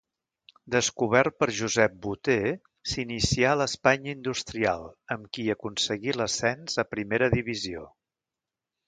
Descobert 0.75 1.33
per 1.41 1.47
Josep 1.57 1.99
Boter, 2.05 2.47
s'inicià 2.93 3.51
a 3.51 3.59
l'Espanya 3.63 4.13
Industrial 4.17 4.87
amb 5.17 5.29
qui 5.37 5.45
aconseguí 5.55 6.17
l'ascens 6.17 6.81
a 6.85 6.87
primera 6.97 7.29
divisió. 7.37 7.85